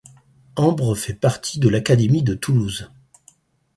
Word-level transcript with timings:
Ambres 0.55 0.95
fait 0.95 1.13
partie 1.13 1.59
de 1.59 1.69
l'académie 1.69 2.23
de 2.23 2.33
Toulouse. 2.33 2.89